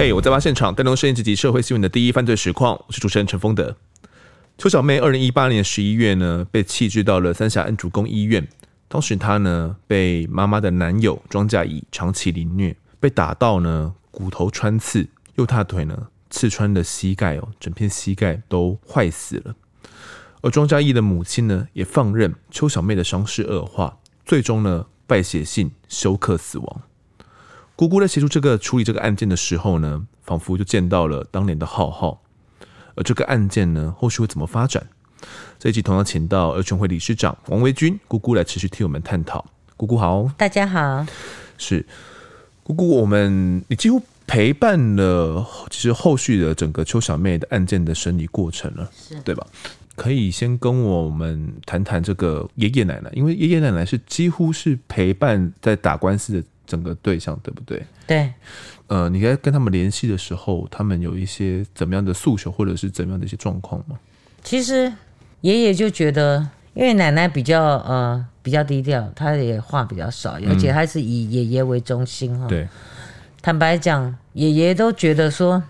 [0.00, 2.72] 嘿，我在挖现场，带动声音直击社会新闻的第一犯罪实况。
[2.88, 3.76] 我是主持人陈丰德。
[4.56, 8.48] 邱小妹二零一八年十一月呢，被弃置到了三峡恩主公医院。
[8.88, 19.54] 当时她呢，被妈妈的男友庄家义长期凌虐，被打到呢骨头穿刺，右大腿呢刺穿的膝盖哦，整片膝盖都坏死了。
[20.40, 26.82] 而庄家义的母亲呢，也放任邱小妹的伤势恶化，最终呢败血性休克死亡。
[27.80, 32.20] 姑姑在协助这个处理这个案件的时候呢，仿佛就见到了当年的浩浩。
[32.94, 34.86] 而这个案件呢，后续会怎么发展？
[35.58, 39.42] 这一集同样请到儿权会理事长王维君姑姑来持续替我们探讨。
[39.78, 41.06] 姑姑好，大家好。
[41.56, 41.86] 是
[42.62, 49.46] 姑姑，我们你几乎陪伴了，其实后续的整个邱小妹的案件的审理过程了，是对吧？
[49.96, 56.44] 可以先跟我们谈谈这个爷爷奶奶，因为爷爷奶奶是几乎是陪伴在打官司的。
[56.70, 57.84] 整个对象对不对？
[58.06, 58.32] 对，
[58.86, 63.98] 呃，你在跟他们联系的时候，他们有一些怎么样的诉求，或者是怎么样的一些状况吗？
[64.44, 64.92] 其实
[65.40, 72.46] 爷爷就觉得，因为奶奶比较呃比较低调，他也话比较少，而且还是以爷爷为中心哈。
[72.46, 72.68] 对，
[73.42, 75.60] 坦白讲，爷爷都觉得说，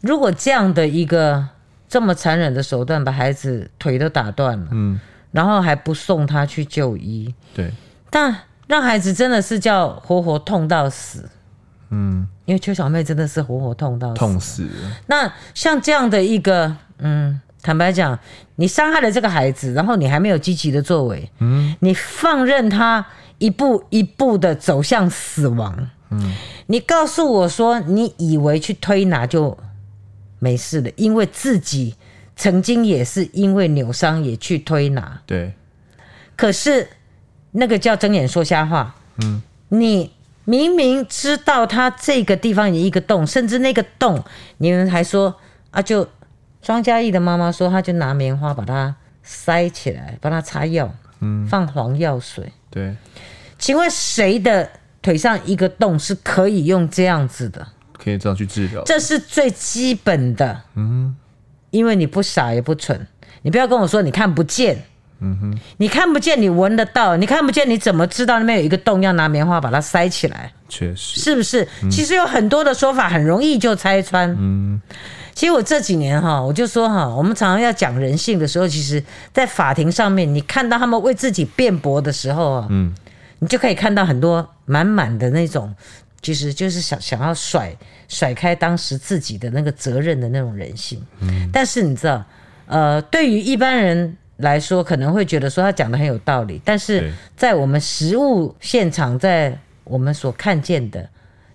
[0.00, 1.48] 如果这样的一个
[1.88, 5.00] 这么残忍的手段把孩子腿都打断了，嗯，
[5.32, 7.72] 然后还不送他去就医，对，
[8.08, 8.36] 但。
[8.66, 11.28] 让孩子真的是叫活活痛到死，
[11.90, 14.68] 嗯，因为邱小妹真的是活活痛到死，痛死。
[15.06, 18.18] 那像这样的一个，嗯，坦白讲，
[18.56, 23.04] 你伤害了这个孩子，然后你还没有积极的作为，嗯，你放任他
[23.38, 26.34] 一步一步的走向死亡，嗯，
[26.66, 29.56] 你告诉我说，你以为去推拿就
[30.38, 31.94] 没事了，因为自己
[32.34, 35.52] 曾经也是因为扭伤也去推拿，对，
[36.34, 36.88] 可是。
[37.56, 38.94] 那个叫睁眼说瞎话。
[39.22, 40.12] 嗯，你
[40.44, 44.22] 明明知道他这个地方有一个洞，甚至那个洞，
[44.58, 45.34] 你们还说
[45.70, 45.80] 啊？
[45.80, 46.06] 就
[46.60, 52.52] 庄家义的妈妈说，他就拿棉花把它塞起来，帮他擦药，嗯，放黄药水。
[52.70, 52.96] 对，
[53.58, 54.68] 请问谁的
[55.00, 57.66] 腿上一个洞是可以用这样子的？
[57.92, 58.82] 可以这样去治疗？
[58.84, 60.62] 这是最基本的。
[60.74, 61.16] 嗯，
[61.70, 63.06] 因为你不傻也不蠢，
[63.42, 64.84] 你不要跟我说你看不见。
[65.20, 69.00] 嗯哼，你看不见，你闻得到；你看不见，你怎么知道那边有一个洞？
[69.00, 70.52] 要拿棉花把它塞起来。
[70.68, 71.66] 确实，是不是？
[71.90, 74.28] 其实有很多的说法，很容易就拆穿。
[74.38, 74.80] 嗯，
[75.32, 82.92] 其实我这几年哈，我就说哈，我们常常要讲人性的时候，其实，在法庭上面，你看到他们为自己辩驳的时候啊，嗯，
[83.38, 85.72] 你就可以看到很多满满的那种，
[86.20, 87.74] 其实就是想想要甩
[88.08, 91.00] 甩开当时自己的那个责任的那种人性。
[91.20, 92.22] 嗯，但是你知道，
[92.66, 94.16] 呃，对于一般人。
[94.38, 101.08] 来说可能会觉得说他讲的很有道理，但是在我们实物现场，在我们所看见的，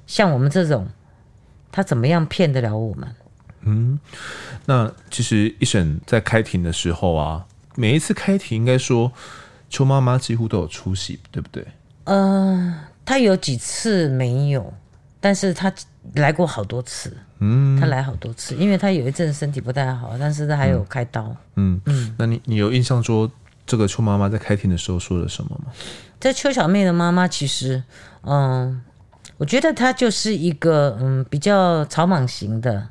[0.08, 0.88] 像我们这种，
[1.72, 3.16] 他怎么样骗得了我们？
[3.62, 4.00] 嗯，
[4.66, 7.46] 那其实一审在开庭的时候啊，
[7.76, 9.12] 每一次开庭应该说
[9.70, 11.68] 邱妈妈几乎都有出席，对不对？
[12.06, 14.74] 嗯、呃，他有几次没有，
[15.20, 15.72] 但是他
[16.16, 17.16] 来过好多次。
[17.42, 21.24] 嗯，他来好多次，因为他有一阵身体不太好，但是他还有开刀。
[21.56, 23.32] 嗯嗯，嗯，那你你有印象说
[23.66, 25.72] 这个邱妈妈在开庭的时候说了什么吗？
[26.20, 27.82] 这邱小妹的妈妈其实，
[28.24, 28.82] 嗯，
[29.38, 32.86] 我觉得她就是一个嗯比较草莽型的。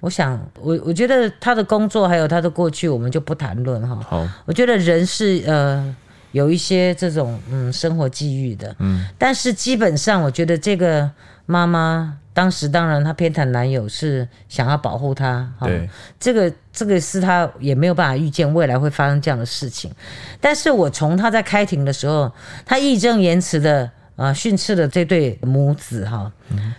[0.00, 3.98] 我想，我我觉得她的工作还有她的过去，我们就不谈论哈。
[4.06, 5.96] 好，我觉得人是呃
[6.32, 11.10] 有一些这种嗯生活际遇的，嗯，但是基本上我觉得这个
[11.46, 12.18] 妈妈。
[12.36, 15.50] 当时当然，她偏袒男友是想要保护她。
[15.58, 15.88] 对，
[16.20, 19.90] 这个这个是她也没有办法预见未来会发生这样的事情。
[20.38, 22.30] 但是我从她在开庭的时候，
[22.66, 26.30] 她义正言辞的啊训斥了这对母子哈，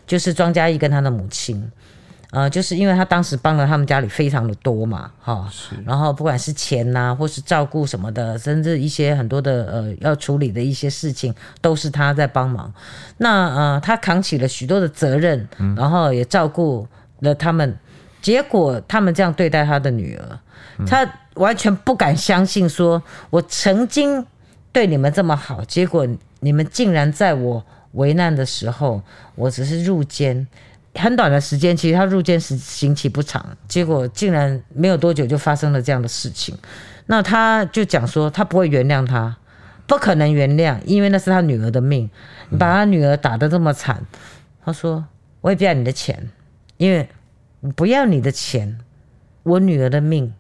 [0.06, 1.72] 就是庄家义跟他的母亲。
[2.32, 5.76] 呃，就是因为他当时帮了他们家里非常的多嘛，哈，是。
[5.86, 12.74] 然后不管是钱呐、啊，或是照顾什么的，甚至一些很多的呃要处理的一些事情，都是他在帮忙。
[13.18, 15.48] 那呃，他扛起了许多的责任，
[15.78, 16.86] 然后也照顾
[17.22, 17.78] 了他们。
[18.22, 20.40] 结果他们这样对待他的女儿，
[20.86, 24.26] 他完全不敢相信，说我曾经
[24.74, 26.06] 对你们这么好，结果
[26.42, 27.64] 你们竟然在我
[27.94, 29.02] 危难的时候，
[29.36, 30.46] 我只是入监。
[30.98, 36.58] 很短的时间，其实他入监时刑期不长，结果竟然没有多久就发生了这样的事情。
[37.06, 39.38] 那他就讲说，他不会原谅他，
[39.86, 42.10] 不可能原谅，因为那是他女儿的命。
[42.50, 44.06] 你把他女儿打得这么惨，
[44.66, 45.06] 他说
[45.42, 46.30] 我也不要你的钱，
[46.78, 47.08] 因为
[47.76, 48.78] 不要你的钱，
[49.44, 50.34] 我女儿的命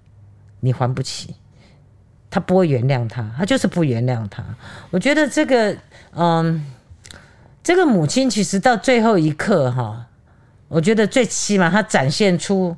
[0.59, 1.35] 你还不起。
[2.29, 4.43] 他不会原谅他，他就是不原谅他。
[4.91, 5.75] 我觉得这个，
[6.13, 6.65] 嗯，
[7.63, 10.07] 这个母亲其实到最后一刻，哈。
[10.67, 12.75] 我觉得最起码他展现出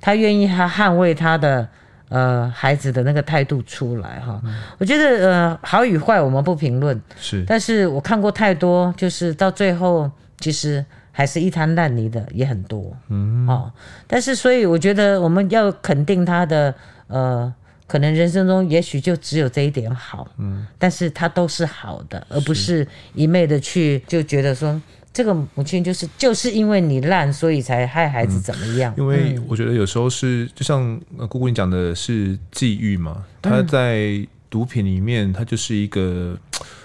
[0.00, 1.68] 他愿意他捍卫他的
[2.08, 4.40] 呃孩子的那个态度出来哈。
[4.44, 13.72] 嗯、我觉得呃好与坏我们不评论，是，但是我看过太多，就是到最后其实还是一滩烂泥的也很多，嗯，哦，
[14.06, 16.74] 但是所以我觉得我们要肯定他的
[17.08, 17.52] 呃。
[17.88, 24.78] 可能人生中也许就只有这一点好，嗯，但是他都是好的，而不是一昧的去就觉得说
[25.18, 28.94] 这个母亲就是就是因为你烂，所以才害孩子怎么样？
[28.96, 30.96] 因为我觉得有时候是就像
[31.28, 36.38] 姑姑你讲的是际遇嘛，他在毒品里面，他就是一个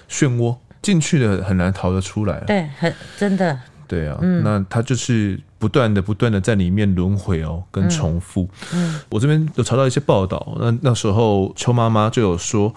[0.10, 3.60] 漩涡，进去的很难逃得出来，对，很真的。
[3.88, 8.50] 对啊，嗯、那他就是不断的、不断的在里面轮回哦，跟重复。
[8.74, 12.74] 嗯，嗯我这边有查到一些报道，那那时候邱妈妈就有说，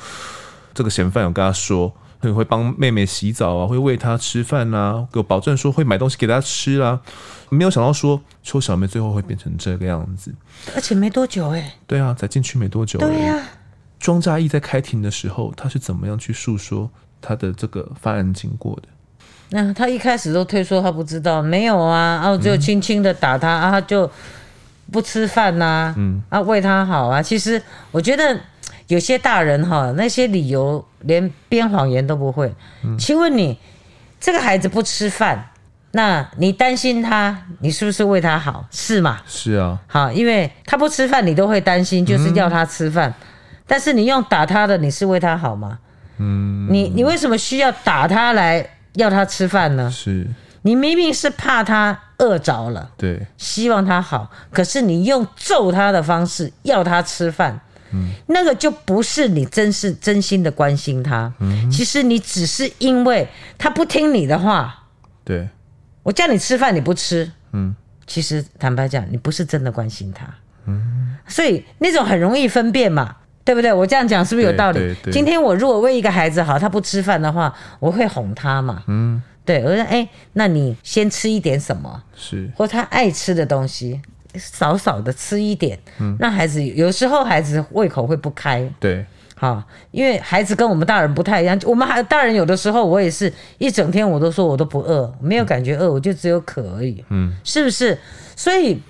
[0.75, 1.91] 这个嫌犯有跟他说，
[2.27, 7.01] 会会帮妹妹洗澡啊，会喂她吃饭啊，给我保证说会买东西给她吃啊。
[7.49, 10.35] 没有想到说邱小妹最后会变成这个样子，
[10.75, 11.73] 而且没多久哎、欸。
[11.87, 12.99] 对啊，才进去没多久。
[12.99, 13.49] 对呀、啊。
[13.99, 16.91] 庄嘉义在开庭的时候，他是怎么样去诉说
[17.21, 18.83] 他的这个犯案经过的？
[19.51, 24.11] 那、啊、他一开始都推说他不知道，没有啊，然后就轻轻的打他，嗯、啊，他就
[24.93, 27.23] 不吃饭呐、啊，嗯，啊，为他好啊。
[27.23, 28.39] 其实我觉得
[28.89, 32.53] 有些大人哈，那些理由连编谎言都不会。
[32.85, 33.59] 嗯、请问你
[34.21, 35.51] 这个孩子不吃饭，
[35.93, 38.65] 那你担心他，你是不是为他好？
[38.71, 39.21] 是吗？
[39.27, 39.79] 是啊。
[39.87, 43.11] 好，因为他不吃饭，你都会担心，就是要他吃饭。
[43.11, 43.27] 嗯、
[43.67, 45.79] 但是你用打他的，你是为他好吗？
[46.19, 46.69] 嗯。
[46.71, 48.71] 你你为什么需要打他来？
[48.97, 49.91] 要他吃饭呢？
[49.91, 50.27] 是
[50.63, 57.61] 你明明是怕他饿着了，对，希望他好，可是你用揍他的方式要他吃饭，
[57.93, 64.85] 嗯，那个就不是你真是真心的关心他，嗯，其实你只是因为他不听你的话，
[65.25, 65.49] 对，
[66.03, 67.75] 我叫你吃饭你不吃，嗯，
[68.07, 70.27] 其实坦白讲，你不是真的关心他，
[70.67, 73.17] 嗯，所以那种很容易分辨嘛。
[73.47, 73.73] 对不对？
[73.73, 74.93] 我这样讲是不是有道理？
[75.13, 78.83] 今天我如果为一个孩子好，他不吃饭的话，我会哄他嘛。
[78.89, 82.03] 嗯，对，我说，哎，那你先吃一点什么？
[82.17, 84.03] 是，或他爱吃的东西，
[84.39, 85.79] 少少的吃一点。
[85.99, 88.69] 嗯，那孩子有时候孩子胃口会不开。
[88.79, 89.05] 对，
[89.35, 91.59] 好，因为孩子跟我们大人不太一样。
[91.65, 97.05] 我们还大人有的时候，我也是一整天我都说我都不饿，没有感觉饿，我就只有渴而已。
[97.11, 97.99] 嗯，是不是？
[98.35, 98.81] 所以，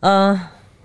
[0.00, 0.40] 呃，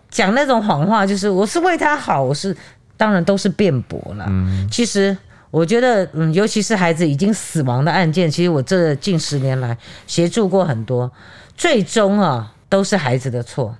[0.10, 2.56] 讲那种谎话，就是我是为他好，我是。
[3.00, 4.26] 当然都是辩驳了。
[4.28, 5.16] 嗯，其实
[5.52, 9.78] 我觉得，嗯，尤其是孩子已经死亡的案件，其实我这近十年来
[10.08, 11.12] 协助过很多，
[11.56, 13.76] 最终啊都是孩子的错，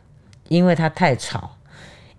[0.50, 1.58] 因为他太吵，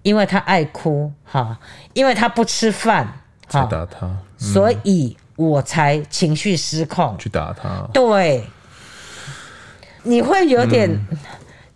[0.02, 1.58] 因为他爱哭，哈，
[1.92, 3.06] 因为他不吃饭，
[3.48, 7.88] 才打他，嗯，所以我才情绪失控去打他。
[7.92, 8.44] 对，
[10.02, 10.88] 你会有点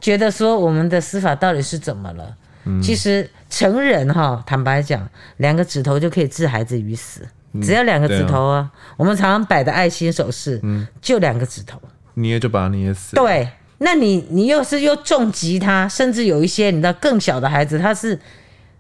[0.00, 2.36] 觉得说，我们的司法到底是怎么了？
[2.64, 3.30] 嗯，其实。
[3.52, 5.06] 成人哈，坦白讲，
[5.36, 7.28] 两个指头就可以置孩子于死，
[7.60, 8.72] 只要两个指头啊。
[8.96, 11.78] 我们常常摆的爱心手势，嗯，就两个指头，
[12.14, 13.14] 捏就把他捏死。
[13.14, 13.46] 对，
[13.82, 18.18] 那你你又是又重击他，甚至有一些你知道更小的孩子，他是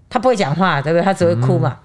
[0.08, 1.04] 他不会讲话，对不对？
[1.04, 1.78] 他只会哭嘛，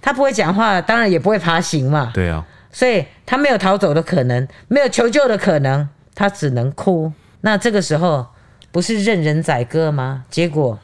[0.00, 2.10] 他不会讲话，当然也不会爬行嘛。
[2.14, 7.12] 对啊，所以他没有逃走的可能，没有求救的可能，他只能哭。
[7.42, 8.26] 那这个时候
[8.72, 10.24] 不是任人宰割吗？
[10.30, 10.78] 结果。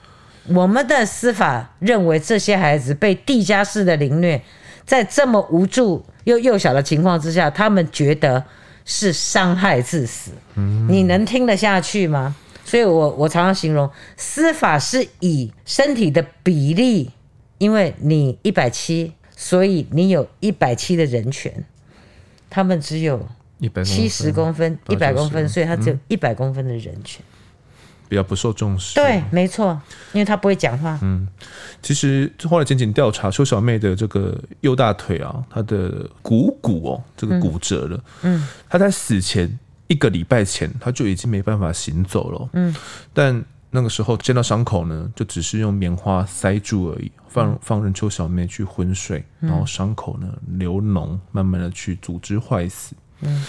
[0.49, 4.42] 我们的司法认为，这些孩子被地下室的凌虐，
[4.85, 8.44] 在这么无助又幼小的情况之下，他们觉得
[8.84, 10.32] 是伤害致死。
[10.88, 12.34] 你能听得下去吗？
[12.64, 17.10] 所以我我常常形容，司法是以身体的比例，
[17.58, 21.64] 因为你一百七，所以你有一百七的人权，
[22.48, 23.28] 他们只有
[23.84, 27.22] 七十公分，一百公分，所以他只有一百公分的人权。
[28.12, 29.81] 比较不受重视，对，没错，
[30.12, 30.99] 因为他不会讲话。
[31.00, 31.26] 嗯，
[31.81, 38.04] 其实后来检警调查，邱小妹的这个右大腿啊，她的股骨哦，这个骨折了。
[38.21, 42.50] 嗯，她在死前一个礼拜前，她就已经没办法行走了。
[42.52, 42.76] 嗯，
[43.14, 50.28] 但那个时候见到伤口呢，就只是用棉花塞住而已，放放任邱小妹去昏睡，然后伤口呢
[50.59, 52.95] 流脓，慢慢的去组织坏死。
[53.23, 53.42] 嗯，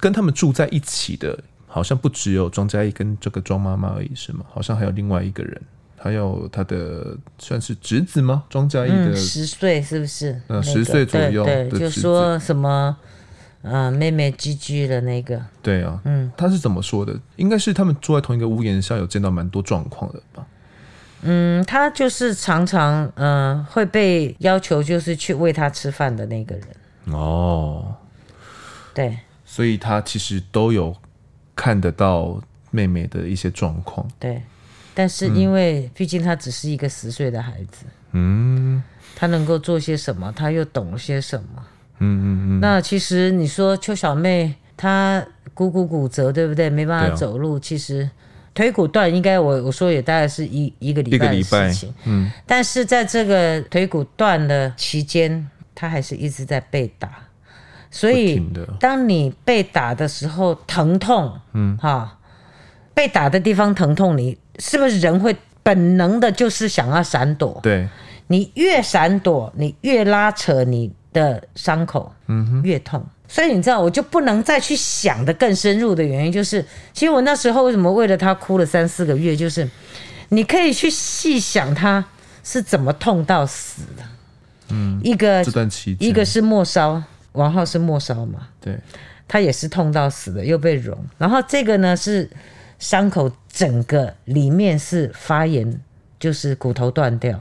[0.00, 1.38] 跟他们住在一起的。
[1.76, 4.46] 好像不只有庄嘉义跟这个庄妈妈而已，是吗？
[4.50, 5.60] 好像还有另外一个人，
[5.98, 8.44] 还有他的算是侄子吗？
[8.48, 10.40] 庄嘉义的十岁是不是？
[10.46, 11.44] 呃，十岁左右。
[11.44, 12.96] 对，就说什么，
[13.60, 15.38] 呃，妹妹居居的那个。
[15.62, 17.14] 对啊，嗯，他是怎么说的？
[17.36, 20.46] 应该是他们住在同一个屋檐下，有见到蛮多状况的吧？
[21.20, 26.64] 嗯，他就是常常嗯、呃、会被要求就是去喂他吃饭的那个人。
[27.12, 27.94] 哦，
[28.94, 30.96] 对，所以他其实都有。
[31.56, 34.06] 看得到妹妹的一些状况。
[34.20, 34.40] 对，
[34.94, 38.80] 但是因为毕竟她只是一个十岁的孩子，嗯，
[39.16, 40.30] 她能够做些什么？
[40.36, 41.66] 她又懂些什么？
[41.98, 42.26] 嗯嗯
[42.58, 42.60] 嗯。
[42.60, 46.68] 那其实你说邱小妹她股骨骨折，对不对？
[46.68, 48.08] 没办法走路，啊、其实
[48.52, 51.94] 腿骨断，应该我我说也大概是一一个礼拜的事情。
[52.04, 52.30] 嗯。
[52.46, 57.25] 但是在这个腿骨断的期间，她还是一直在被打，
[57.96, 58.42] 所以
[58.78, 62.18] 当你被打的时候，疼痛，嗯，哈，
[62.92, 67.58] 被打的地方疼痛，你是不是人会本能的就是想要闪躲？
[67.62, 67.88] 对。
[68.28, 73.02] 你越闪躲，你越拉扯你的伤口，嗯哼，越痛。
[73.28, 76.60] 所以你知道，我就不能再去想的更深入的原因，就是
[76.92, 79.68] 其实我那时候为什么为了他哭了三四个月，就是
[80.30, 82.04] 你可以去细想他
[82.42, 84.02] 是怎么痛到死的。
[84.70, 87.00] 嗯，一个这段期间，一个是末梢，
[87.36, 88.76] 王浩是末梢嘛，对，
[89.28, 90.98] 他也是痛到死的，又被融。
[91.18, 92.28] 然后这个呢是
[92.78, 95.80] 伤口整个里面是发炎，
[96.18, 97.38] 就是骨头断掉。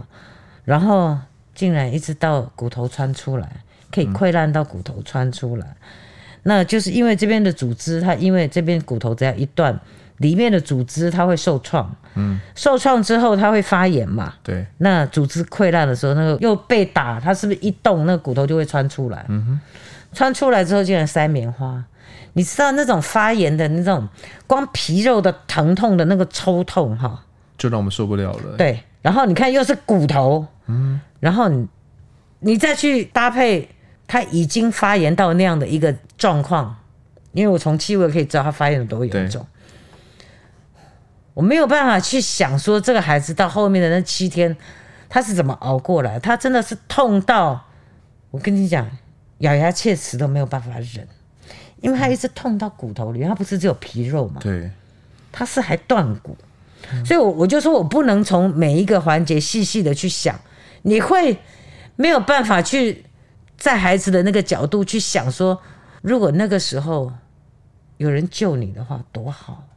[0.64, 1.18] 然后
[1.54, 3.50] 竟然一直到骨头穿出来，
[3.92, 5.88] 可以溃烂到骨头穿出来，嗯、
[6.44, 9.80] 那就是因为这边的组织，它因为这边骨头只要一断，
[10.18, 19.24] 里面的组织它会受创，嗯，受创之后它会发炎嘛，对，那组织溃烂的时候，那个又被打，它是不是一动，那个骨头就会穿出来？
[19.30, 19.60] 嗯哼，
[20.16, 21.84] 穿出来之后竟然塞棉花，
[22.34, 24.08] 你知道那种发炎的那种
[24.48, 27.26] 光皮肉的疼痛的那个抽痛哈，
[27.58, 28.58] 就让我们受不了了。
[28.58, 30.48] 对，然后你看又是骨头。
[30.68, 31.68] 嗯，然后你
[32.40, 33.70] 你再去搭配，
[34.08, 36.76] 他已经发炎到那样的一个状况，
[37.34, 39.46] 因为我从气味可以知道他发炎有多严重。
[41.36, 44.58] 我没有办法去想说这个孩子到后面的那七天
[45.08, 47.66] 他是怎么熬过来，他真的是痛到
[48.32, 48.90] 我跟你讲，
[49.40, 51.08] 咬牙切齿都没有办法忍，
[51.82, 54.70] 因为他一直痛到骨头里，他不是只有皮肉嘛，对，
[55.32, 56.38] 他是还断骨，
[57.06, 60.40] 所以我我就说我不能从每一个环节细细的去想。
[60.84, 61.36] 你会
[61.96, 63.04] 没有办法去
[63.58, 65.60] 在孩子的那个角度去想说，
[66.02, 67.12] 如果那个时候
[67.98, 69.68] 有人救你的话多好。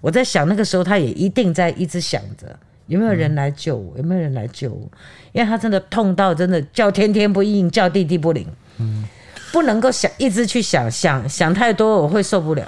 [0.00, 4.88] 我在想那个时候他也一定在一直想着有没有人来救我，有没有人来救我，
[5.32, 8.46] 因为他真的痛到真的叫天天不应，叫地地不灵。
[8.78, 9.04] 嗯，
[9.52, 12.66] 不能够想一直去想想想太多，我会受不了。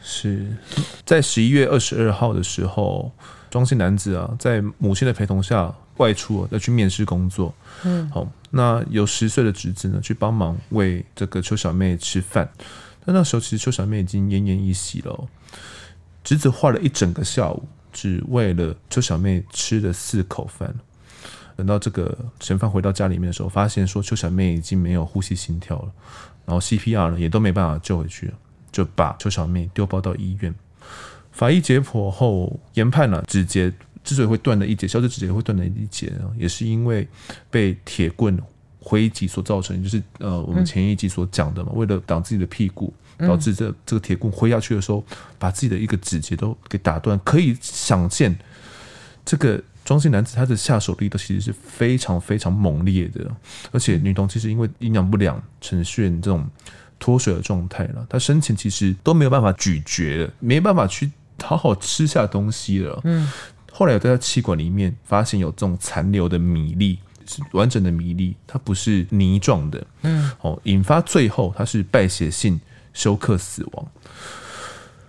[0.00, 0.46] 是
[1.04, 3.12] 在十一月二十二号的时候，
[3.50, 5.74] 庄姓男子啊，在母亲的陪同下。
[5.98, 12.48] 外出要去面试工作，嗯，好，那有十岁的侄子呢，去帮忙喂这个邱小妹吃饭。
[13.04, 15.28] 但那时候其实邱小妹已经奄奄一息了，
[16.22, 20.72] 侄子画了一整个下午，只为了邱小妹吃了四口饭。
[21.58, 25.92] 等到这个嫌犯回到家里面的时候，发现说邱小妹已经没有呼吸心跳了，
[26.46, 28.34] 然后 CPR 呢也都没办法救回去了，
[28.70, 30.54] 就把邱小妹丢包到医院。
[31.32, 33.74] 法医解剖后研判了指节。
[34.04, 37.06] 之所以会断了一截，小指指节会断了一截，也是因为
[37.50, 38.40] 被铁棍
[38.80, 39.82] 挥击所造成。
[39.82, 45.04] 就是呃，我们前一集所讲的嘛，嗯、为了挡自己的屁股，导致这这个铁棍挥下去的时候，
[45.38, 47.20] 把自己的一个指节都给打断。
[47.22, 48.34] 可以想见，
[49.26, 53.26] 这个庄姓男子他的下手力都其实是非常非常猛烈的。
[53.72, 56.46] 而且女童其实因为营养不良，呈现这种
[56.98, 61.10] 脱水的状态了，她生前其实都没有办法咀嚼了，没办法去
[61.42, 63.00] 好好吃下东西了。
[63.04, 63.32] 嗯。
[63.72, 69.86] 后来有在她气管里面发现有这种残留的米粒，是完整的米粒，它不是泥状的。
[70.02, 72.60] 嗯，哦，引发最后他是败血性
[72.92, 73.86] 休克死亡。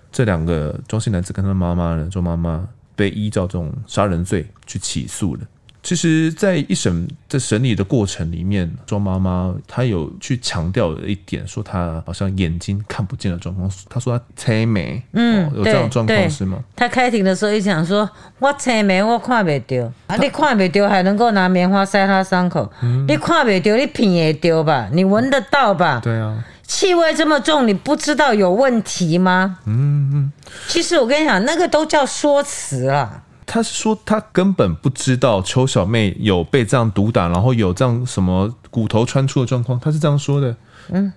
[0.10, 2.66] 这两个庄姓男子跟他的妈妈呢，庄妈妈
[3.00, 5.42] 被依照这种杀人罪去起诉了。
[5.82, 13.72] 其实，在一审在审理的过程里面，庄妈妈她有去强调了一点，说她好像眼睛看不见的状况。
[13.90, 16.60] 她说她猜眉，嗯、哦，有这样状况是吗？
[16.76, 18.08] 她开庭的时候一讲说，
[18.40, 26.02] 我猜眉，我看不到啊，你看不到还能够拿棉花塞她伤口，嗯、你看不到你品也丢吧，你闻得到吧？
[26.04, 29.58] 对啊，气味这么重，你不知道有问题吗？
[29.66, 30.32] 嗯嗯，
[30.68, 33.24] 其实我跟你讲，那个都叫说辞了。
[33.48, 39.80] 他是说，他根本不知道邱小妹有被这样毒打，然后有这样什么骨头穿出的状况。
[39.80, 40.56] 他是这样说的。
[40.90, 41.12] 嗯，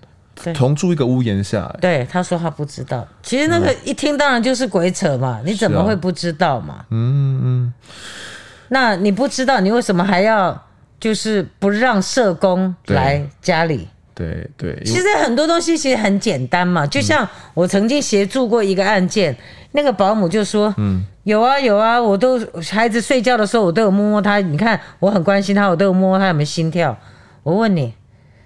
[0.54, 1.70] 同住一个屋檐下。
[1.82, 3.06] 对，他说他不知道。
[3.22, 6.76] 其实那个一听当然就是鬼扯嘛，嗯、你怎么会不知道嘛？
[6.76, 7.74] 啊、嗯嗯。
[8.68, 10.66] 那你不知道，你为什么还要
[10.98, 13.86] 就是不让社工来家里？
[14.14, 14.82] 对对。
[14.84, 19.36] 其实很多东西其实很简单嘛，就像我曾经协助过一个案件。
[19.74, 22.38] 那个保姆就说：“嗯，有啊有啊，我都
[22.70, 24.38] 孩子睡觉的时候，我都有摸摸他。
[24.38, 26.94] 你看，我很关心他，我都有摸摸他有没有心跳。
[27.42, 27.94] 我问你，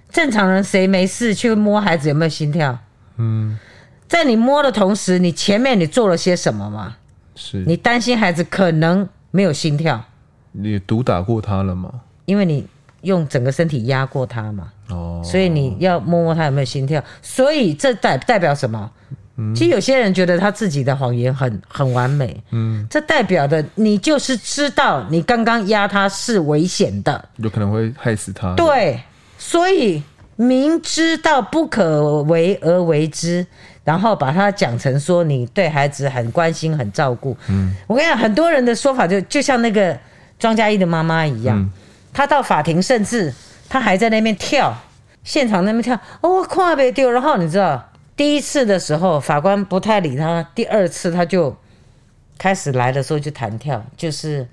[0.09, 2.79] 正常人谁没事去摸孩子有没有心跳？
[3.17, 3.59] 嗯，
[4.07, 6.95] 在你摸的同时，你前面你做了些什么吗？
[7.35, 10.01] 是你担心孩子可能没有心跳，
[10.53, 11.91] 你毒打过他了吗？
[12.23, 12.65] 因为你
[13.01, 14.71] 用整个身体压过他嘛。
[14.89, 17.03] 哦，所以你要摸摸他有没有心跳。
[17.21, 18.91] 所以这代代表什么？
[19.55, 28.55] 其实有些人觉得他自己的谎言很很完美，嗯，这代表的你就是知道你刚刚压他是危险的，有可能会害死他。
[28.55, 28.99] 对，
[29.37, 30.01] 所以
[30.37, 33.45] 明知道不可为而为之，
[33.83, 37.37] 然后把它讲成说你对孩子很关心、很照顾。
[37.47, 39.95] 嗯，我跟你讲，很多人的说法就就像那个
[40.39, 41.71] 庄嘉怡的妈妈一样，嗯，
[42.17, 43.31] 他到法庭，甚至
[43.69, 44.75] 他还在那边跳，
[45.23, 47.91] 现场那边跳，哦，跨别丢，然后你知道。
[48.15, 50.41] 第一次的时候，法官不太理他。
[50.55, 51.55] 第二次他就
[52.35, 54.47] 开始来的时候就弹跳，就是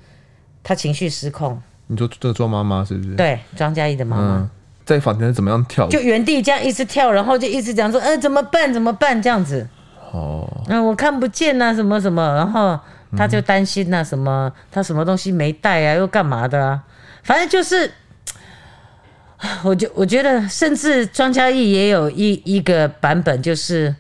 [0.63, 1.59] 他情绪失控。
[1.87, 3.15] 你说这个庄妈妈是不是？
[3.15, 4.51] 对，庄嘉义的妈妈、嗯、
[4.85, 5.89] 在法庭上怎么样跳？
[5.89, 8.71] 就原地这样一直跳，然后就一直讲说：“呃，怎么办？
[8.71, 9.67] 怎么办？”这样子。
[10.15, 10.49] 哦。
[10.69, 12.79] 嗯、呃，我看不见呐、啊，什么什么，然后
[13.17, 16.83] 他就担心呐、啊，什么他什么东西没带啊，又干嘛的啊？
[17.23, 17.91] 反正就是。
[19.63, 23.95] 我就我觉得，甚至庄嘉义也有一一个版本，就是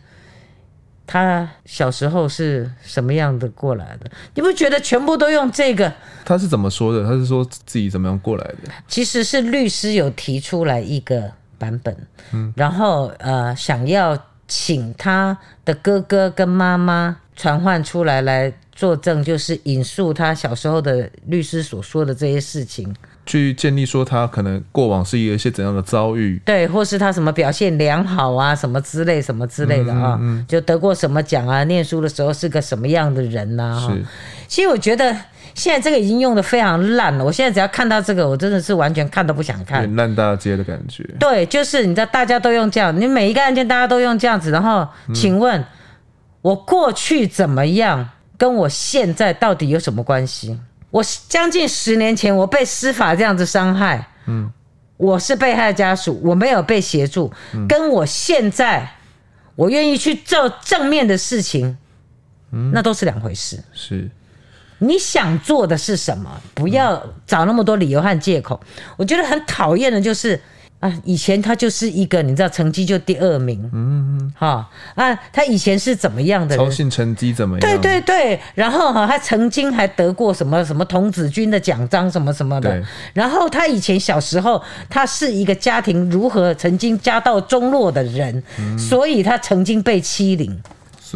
[1.06, 4.10] 他小时候是什么样的过来的？
[4.34, 5.92] 你不觉得全部都用这个？
[6.24, 7.04] 他是怎么说的？
[7.04, 8.72] 他是说自己怎么样过来的？
[8.88, 11.94] 其实是律师有提出来一个版本，
[12.32, 14.16] 嗯，然后呃，想要
[14.46, 22.94] 请他的哥哥跟妈妈传唤出来来作证，就是引述他小时候的律师所说的这些事情。
[23.26, 33.88] 去建立说他可能过往是有一些怎样的遭遇，对，或是他什么表现良好啊，什么之类什么之类的啊，嗯嗯、就得过什么奖啊，念书的时候是个什么样的人呐、啊？
[33.88, 34.04] 是，
[34.46, 35.16] 其实我觉得
[35.54, 37.24] 现在这个已经用的非常烂了。
[37.24, 41.02] 我现在只要看到这个，我真的是完全看都不想看，烂大街的感觉。
[41.18, 45.66] 对，就是你知道，大家都用这样，你每一个案件大家都用这样子，然后请问，嗯、
[46.42, 50.58] 我过去怎么样，跟我现在到底有什么关系？
[50.90, 54.48] 我将近十年前，我被司法这样子伤害，嗯，
[54.96, 58.88] 我是被害家属，我没有被协助，嗯，跟我现在
[59.56, 61.76] 我愿意去做正面的事情，
[62.52, 63.60] 嗯，那都是两回事。
[63.72, 64.08] 是，
[64.78, 66.30] 你想做的是什么？
[66.54, 68.60] 不要找那么多理由和借口。
[68.96, 70.40] 我觉得很讨厌的就是。
[70.80, 76.62] 啊，以前他就是一个，你知道，成绩就第二名，嗯嗯，哈啊，他以前是怎么样的人？
[76.62, 77.60] 操行成绩怎么样？
[77.60, 82.82] 对对对，然后哈，他曾经还得过什么什么童子军的奖章什么什么的。
[83.14, 90.60] 然后他以前小时候，他是一个家庭如何曾经家道中落的人，嗯、所以他曾经被欺凌。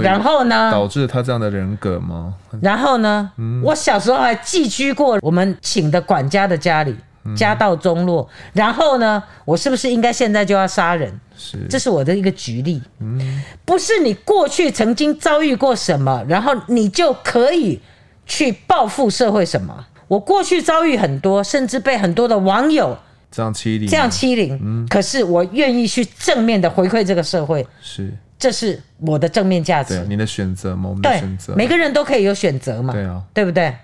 [0.03, 0.71] 然后呢？
[0.71, 2.35] 导致他这样的人格吗？
[2.61, 3.31] 然后呢？
[3.37, 6.97] 嗯、我小时候还寄居过我们请的管家的家里。
[7.37, 11.13] 家道中落，然后呢，我是不是应该现在就要杀人？
[11.37, 12.81] 是，这是我的一个举例。
[13.01, 17.79] 嗯，不是你过去曾经遭遇过什么，然后你就可以
[18.25, 19.85] 去报复社会什么？
[20.07, 22.97] 我过去遭遇很多，甚至被很多的网友
[23.31, 24.59] 这样欺凌，这样欺凌。
[24.63, 27.67] 嗯，可是我愿意去正面的回馈这个社会。
[27.83, 29.99] 是，这是我的正面价值。
[29.99, 30.89] 对，你的选择吗？
[30.91, 31.55] 我们的选择。
[31.55, 32.93] 每个人都可以有选择嘛。
[32.93, 33.75] 对啊，对不对？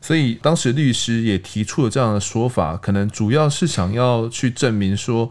[0.00, 5.28] 所以当时律师也提出了这样的说法，可能主要是想要去证明说，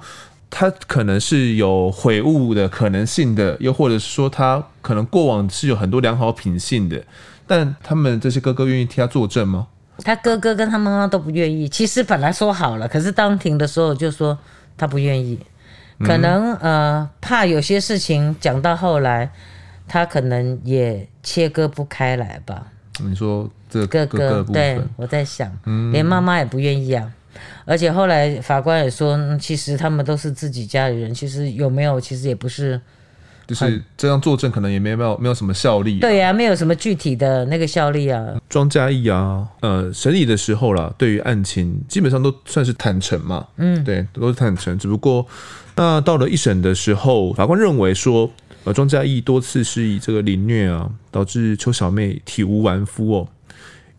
[0.50, 7.02] 他可能是有悔悟的可能性的，又或者是说他可能过往是有很多良好品性的。
[7.48, 9.68] 但他们这些哥哥愿意替他作证吗？
[10.04, 11.68] 他哥哥跟他妈妈都不愿意。
[11.68, 14.38] 其实本来说好了，可是当庭的时候就说
[14.78, 15.40] 他不愿意，
[16.00, 19.32] 可能、嗯、呃怕有些事情讲到后来，
[19.88, 22.68] 他可能也切割不开来吧。
[23.00, 23.50] 你说。
[23.70, 25.52] 这个、哥哥，对，我在想，
[25.92, 27.04] 连妈妈也不愿意啊。
[27.04, 32.80] 嗯、而且后来法官也说，其实他们都是自己家里人，其实有没有，其实也不是，
[33.46, 36.00] 就是这样作证，可能也没有没有什么效力、啊。
[36.00, 38.26] 对呀、啊，没有什么具体的那个效力啊。
[38.48, 44.80] 庄嘉义啊，呃，审理的时候啦，对于案情基本上都算是坦诚嘛，嗯，对，都是坦诚。
[44.80, 45.28] 只不过，
[45.78, 48.32] 那到了一审的时候，法官认为说，
[48.64, 53.30] 呃，庄嘉义多次施以这个凌虐啊，导致邱小妹体无完肤哦。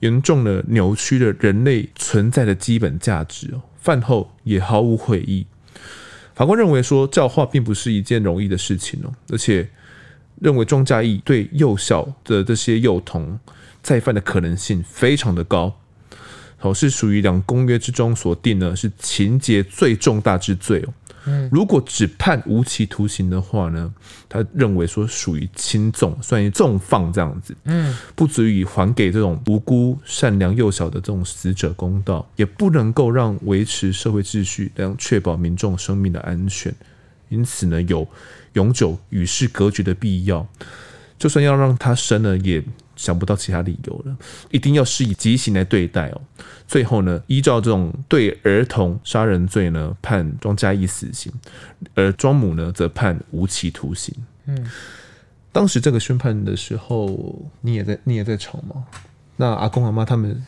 [0.00, 5.46] 严重的扭曲了人类存在的基本价值哦，饭后也毫无悔意。
[6.34, 9.68] 法官认为说，教化并不是一件容易的事情哦，而且
[10.40, 13.38] 认为庄嘉义对幼小的这些幼童
[13.82, 15.72] 再犯的可能性非常的高，
[16.60, 20.92] 哦，是属于两公约之中所定的是情节最重大之罪哦。
[21.50, 23.92] 如果只判无期徒刑的话呢，
[24.28, 36.74] 他认为说属于轻重，算于重放这样子，嗯，不足以还给这种无辜善良幼小的这种死者公道，也不能够让维持社会秩序，让确保民众生命的安全，
[37.28, 38.06] 因此呢，有
[38.54, 40.46] 永久与世隔绝的必要。
[41.18, 42.62] 就算要让他生了，也
[42.98, 44.14] 想不到其他理由了。
[44.50, 46.20] 一定要施以极刑来对待哦。
[46.66, 51.32] 最后呢，依照这种对儿童杀人罪呢，判庄嘉义死刑，
[51.94, 54.14] 而庄母呢，则判无期徒刑。
[54.44, 54.70] 嗯，
[55.52, 58.84] 当时这个宣判的时候，你也在，你也在场吗？
[59.36, 60.44] 那阿公阿妈他们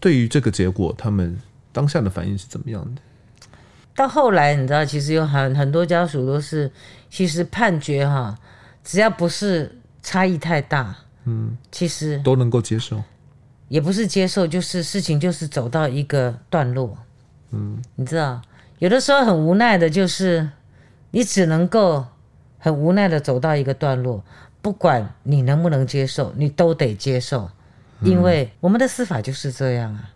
[0.00, 1.38] 对于这个结果，他们
[1.70, 3.02] 当下的反应是怎么样的？
[3.94, 6.70] 到后来，你知道，其实有很很多家属都是，
[7.10, 8.34] 其实判决哈，
[8.82, 13.02] 只要不是差异太大，嗯，其实都能够接受，
[13.68, 16.96] 也不是接受，就是事情就是走到一个段落，
[17.50, 18.40] 嗯，你知道，
[18.78, 20.48] 有的时候很无奈的，就是
[21.10, 22.04] 你只能够
[22.58, 24.24] 很无奈的走到一个段落，
[24.62, 27.50] 不管你能不能接受，你都得接受，
[28.02, 30.10] 因为我们的司法就是这样啊。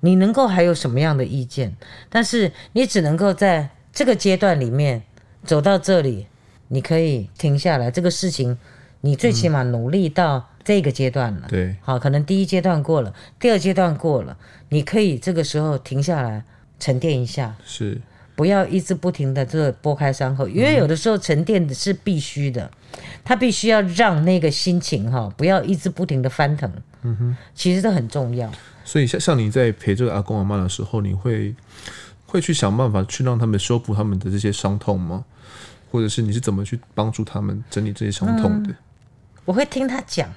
[0.00, 1.74] 你能够还有什么样的意见？
[2.10, 5.02] 但是你只能够在这个阶段里面
[5.44, 6.26] 走到这里，
[6.68, 7.90] 你可以停下来。
[7.90, 8.58] 这个事情，
[9.04, 11.42] 你最起码努力到这个阶段了。
[11.44, 14.34] 嗯、对，好，可能第一阶段过了，第二阶段过了，
[14.70, 16.42] 你可以这个时候停下来
[16.80, 17.54] 沉淀一下。
[17.66, 18.00] 是，
[18.34, 22.70] 不要一直不停的这个拨开伤口，因为有的时候沉淀的是必须的，
[23.22, 26.72] 他必须要让那个心情哈，不要一直不停的翻腾。
[27.02, 28.50] 嗯哼，其实这很重要。
[28.86, 31.54] 所以像像你在陪这个阿公阿妈的时候，你会
[32.24, 35.26] 会去想办法去让他们修复他们的这些伤痛吗？
[35.90, 38.70] 或者是你是怎么去帮助他们整理这些伤痛的？
[38.70, 38.76] 嗯，
[39.44, 40.28] 我会听他讲，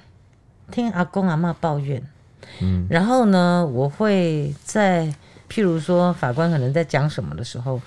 [0.70, 2.02] 听阿公阿妈抱怨，
[2.60, 5.06] 嗯，然后呢，我会在
[5.48, 7.80] 譬如说法官可能在讲什么的时候，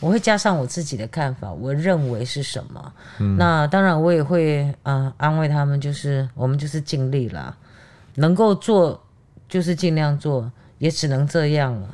[0.00, 2.92] 我会加上我自己的看法，我认为是什么。
[3.18, 7.56] 嗯，那当然我也会啊，呃，安慰他们，就是我们就是尽力了，
[8.14, 9.00] 能够做。
[9.46, 11.88] 就是尽量做，也只能这样了。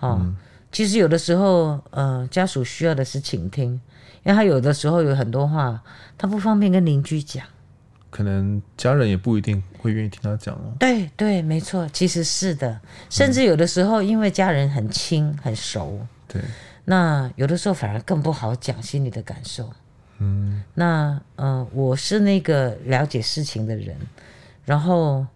[0.00, 0.36] 哦，嗯、
[0.70, 3.80] 其实有的时候，呃，家属需要的是倾听，
[4.22, 5.80] 因为他有的时候有很多话，
[6.18, 7.46] 他不方便跟邻居讲，
[8.16, 10.72] 可能家人也不一定会愿意听他讲哦。
[10.78, 16.40] 对对，没错，其实是的，甚至有的时候，因为家人很亲很熟，对，
[16.84, 19.70] 那有的时候反而更不好讲心里的感受。
[20.18, 23.96] 嗯，那呃，我是那个了解事情的人，
[24.64, 25.26] 然后。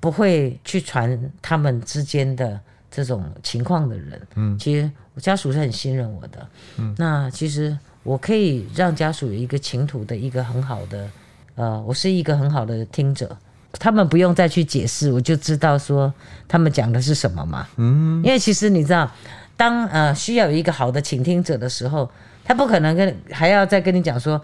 [0.00, 11.10] 不会去传他们之间的这种情况的人，嗯，其实我家属是很信任我的，嗯，那其实我可以让家属有一个情途的一个很好的，
[11.58, 13.36] 呃，我是一个很好的听者，
[13.80, 16.14] 他们不用再去解释，我就知道说
[16.46, 19.10] 他们讲的是什么嘛，嗯，因为其实你知道，
[19.56, 22.08] 当呃需要有一个好的倾听者的时候，
[22.44, 24.36] 他不可能跟还要再跟你讲说，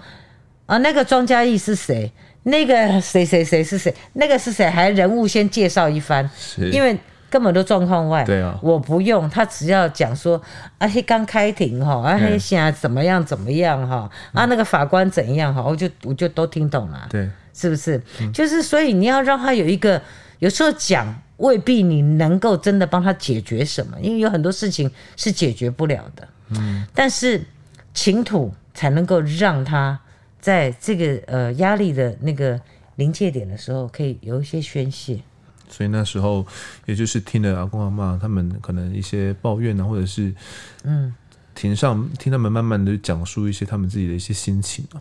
[0.66, 2.10] 啊、呃，那个庄嘉义是谁？
[2.42, 3.94] 那个谁谁谁是谁？
[4.14, 4.68] 那个是谁？
[4.68, 6.28] 还人物先介绍一番，
[6.72, 6.98] 因为
[7.34, 8.22] 根本都状况外。
[8.22, 10.40] 对啊，我不用，他只要讲说，
[10.78, 17.08] 啊，嘿，刚开庭哈，啊，嘿，现在怎么样怎么样哈，嗯、啊，那个法官怎样哈，我就我就都听懂了。
[17.10, 18.00] 对，是不是？
[18.20, 20.00] 嗯、就是所以你要让他有一个，
[20.38, 26.28] 有时候讲未必你能够真的帮他解决什么，因为有很多事情是解决不了的。
[26.50, 27.42] 嗯，但是
[27.92, 29.98] 倾吐才能够让他。
[30.44, 32.60] 在这个呃压力的那个
[32.96, 35.18] 临界点的时候，可以有一些宣泄。
[35.68, 36.46] 所以那时候，
[36.86, 40.34] 也就是听了阿公阿妈他们可能一些抱怨啊，或者是
[40.84, 41.14] 嗯，
[41.54, 45.00] 庭上听他们慢慢的讲述一些他们自己的一些心情啊。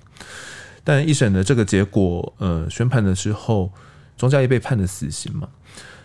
[0.84, 3.72] 但一审的这个结果，呃，宣判的时候，
[4.18, 5.48] 庄嘉义被判了死刑嘛。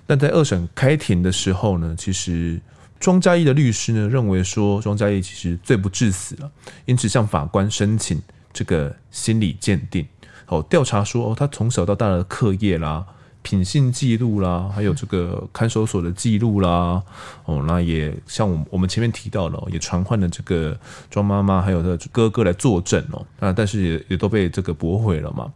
[0.06, 2.60] 但在二审开庭的时候呢，其实
[2.98, 6.50] 庄嘉义的律师呢认为说，庄嘉义其实罪不至死了，
[6.86, 8.20] 因此向法官申请。
[8.50, 10.04] 这个心理鉴定，
[10.46, 13.06] 哦，调查说哦，他从小到大的课业啦、
[13.42, 17.02] 品性记录啦，还有这个看守所的记录啦，
[17.44, 20.78] 哦，那也像我我们前面提到了，也传唤了这个
[21.10, 25.50] 庄妈妈还有他的哥哥来作证哦，啊，但是也也都被这个驳回了嘛。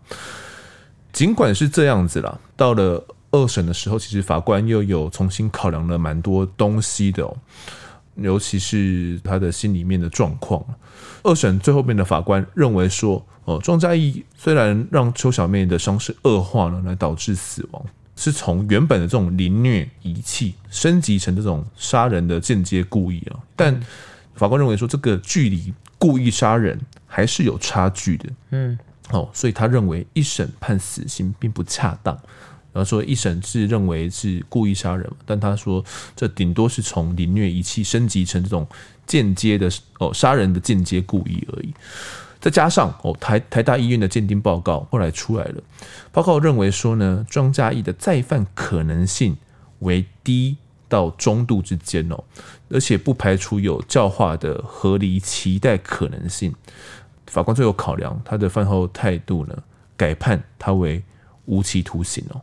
[1.13, 7.37] 尽管是这样子啦，到了二审的时候，其实法官又有重新考量了蛮多东西的哦。
[8.17, 10.65] 尤其是他的心里面的状况。
[11.23, 17.85] 二审最后面的法官认为说，哦，庄嘉义虽然让邱小妹的伤势恶化了，来导致死亡，
[18.17, 23.39] 是从原本的这种凌虐遗弃升级成这种杀人的间接故意啊。
[23.55, 23.81] 但
[24.35, 28.29] 法官认为说，这个距离故意杀人还是有差距的。
[28.51, 28.79] 嗯，
[29.11, 32.19] 哦，所以他认为一审判死刑并不恰当。
[32.73, 35.85] 然后说一审是认为是故意杀人，但他说
[36.17, 38.67] 这顶多是从凌虐遗弃升级成这种
[39.07, 41.75] 间接的哦杀人的间接故意而已。
[42.41, 45.63] 再加上哦台台大医院的鉴定报告后来出来了，
[46.11, 49.37] 报告认为说呢庄嘉义的再犯可能性
[49.81, 50.57] 为低
[50.89, 52.25] 到中度之间哦，
[52.69, 56.55] 而且不排除有教化的合理期待可能性。
[57.27, 59.57] 法官最后考量他的犯后态度呢，
[59.97, 61.03] 改判他为
[61.47, 62.41] 无期徒刑哦。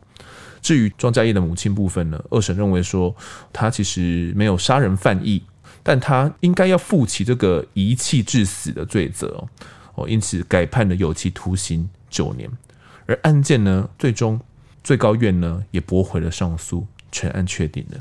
[0.62, 3.14] 至于庄家业的母亲部分呢，二审认为说
[3.52, 5.42] 他其实没有杀人犯意，
[5.82, 9.48] 但他应该要负起这个遗弃致死的罪责
[9.94, 12.50] 哦，因此改判了有期徒刑九年。
[13.06, 14.38] 而案件呢，最终
[14.84, 17.98] 最高院呢也驳回了上诉，全案确定了。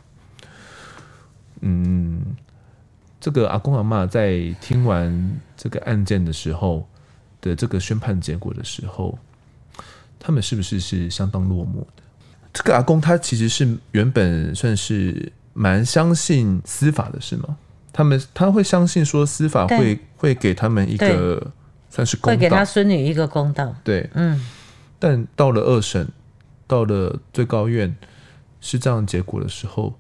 [1.61, 2.21] 嗯，
[3.19, 6.87] 这个阿公阿嬷在听完这个案件的时候
[7.41, 9.17] 的这个宣判结果的时候，
[10.19, 12.03] 他们是不是是相当落寞的？
[12.53, 17.57] 这个阿公他其实是原本算是蛮相信司法的，是吗？
[17.93, 21.51] 他们他会相信说司法会会给他们一个
[21.89, 23.75] 算是公道，会给他孙女一个公道。
[23.83, 24.45] 对，嗯。
[24.99, 26.07] 但到了二审，
[26.67, 27.95] 到了最高院
[28.59, 29.93] 是这样结果的时候，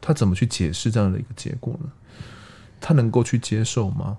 [0.00, 1.90] 他怎么去解释这样的一个结果呢？
[2.80, 4.18] 他能够去接受吗？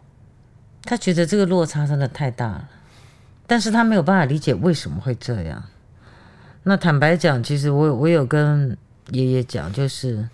[0.83, 2.69] 他觉得这个落差真的太大了，
[3.47, 5.63] 但是他没有办法理解为什么会这样。
[6.63, 8.77] 那坦白讲，其实我我有跟
[9.12, 10.27] 爷爷讲，就是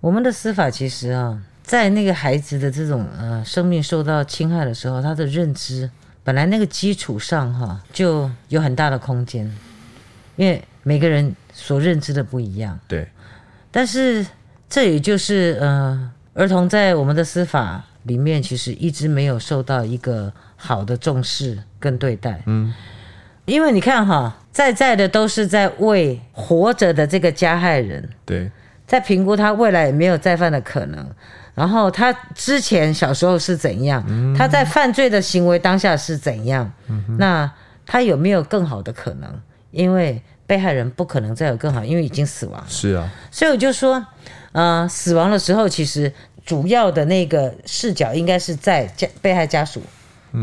[0.00, 5.90] 我们的司法其实啊，在那个孩子的这种呃生命受到侵害的时候，他的认知
[6.24, 9.44] 本来那个基础上哈就有很大的空间，
[10.36, 12.80] 因为每个人所认知的不一样。
[12.88, 13.06] 对。
[13.70, 14.26] 但是
[14.70, 22.42] 这也就是呃，儿童在我们的司法里面其实一直没有受到一个好的重视跟对待。
[22.46, 22.74] 嗯。
[23.44, 28.50] 因为你看哈，在在的都是在为活着的这个加害人，对，
[28.88, 31.08] 在评估他未来有没有再犯的可能，
[31.54, 37.48] 然后他之前小时候是怎样，嗯、他在犯罪的行为当下是怎样，嗯、那
[37.86, 39.40] 他有没有更好的可能？
[39.70, 42.66] 因为被害人不可能再有更好，因为已经死亡了。
[42.68, 44.04] 是啊，所以我就说，
[44.50, 46.12] 呃，死亡的时候，其实
[46.44, 49.80] 主要的那个视角应该是在家被害家属。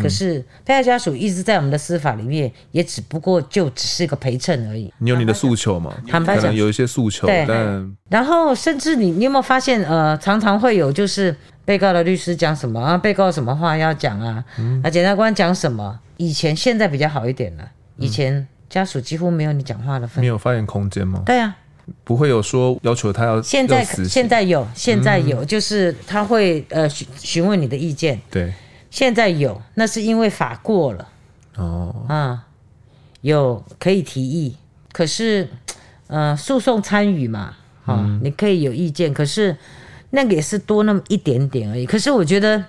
[0.01, 4.91] 可是被害家属一直在我们的司法里面，也只不过就只是一个陪衬而已。
[4.97, 5.93] 你有你的诉求吗？
[6.08, 15.99] 坦白讲，可能有一些诉求，对但然后甚至你你有没有发现，呃，常常会有就是被告的律师讲什么啊，被告什么话要讲啊，嗯、啊，检察官讲什么？
[16.17, 17.63] 以前现在比较好一点了，
[17.97, 21.21] 以前家属几乎没有你讲话的份，没有发言空间吗？
[21.25, 21.56] 对啊，
[22.03, 28.53] 不会有说要求他要现在现在有现在有，就是他会呃询询问你的意见，对。
[28.93, 31.08] 现在有，那是因为法过了
[31.56, 32.45] 哦，啊，
[33.21, 34.56] 有可以提议，
[34.91, 35.49] 可是，
[36.06, 39.58] 呃，诉讼参与嘛，啊、嗯，你可以有意见，可是
[40.12, 41.88] 那个也是多那么一点点而已。
[41.88, 42.63] 可是我觉得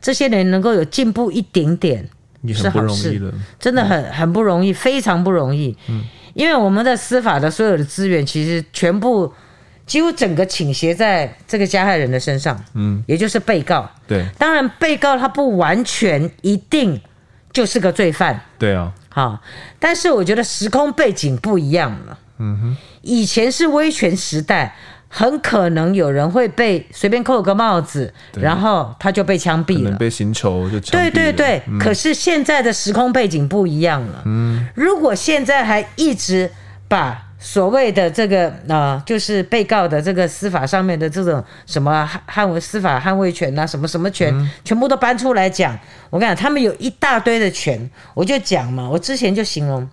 [0.00, 2.08] 这些人能够有进步一点点
[2.54, 5.76] 是好事，真的很很不容易，非常不容易。
[5.88, 9.32] 嗯，因为我们的司法的所有的资源其实全部。
[9.86, 13.88] 几乎整个倾斜在这个加害人的身上，嗯，也就是被告。
[14.06, 16.98] 对，当然被告他不完全一定
[17.52, 18.40] 就是个罪犯。
[18.58, 19.38] 对啊，好，
[19.78, 22.18] 但是我觉得时空背景不一样了。
[22.38, 24.74] 嗯哼，以前是威权时代，
[25.08, 30.82] 很可能有人会被随便扣个帽子，然后他就被枪毙了，被刑求就了。
[30.90, 34.22] 对对对，嗯，可是现在的时空背景不一样了。
[34.24, 36.50] 嗯，如果现在还一直
[36.88, 37.23] 把。
[37.46, 45.78] 所谓的这个啊、呃，就是被告的这个司法上面的这种什么捍卫司法捍卫权啊，什么什么权，嗯、全部都搬出来讲。
[46.08, 47.78] 我跟你讲，他们有一大堆的权，
[48.14, 48.88] 我就讲嘛。
[48.88, 49.86] 我之前就形容，